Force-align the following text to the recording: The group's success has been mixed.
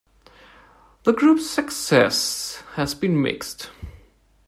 The 1.03 1.13
group's 1.13 1.47
success 1.47 2.63
has 2.73 2.95
been 2.95 3.21
mixed. 3.21 3.69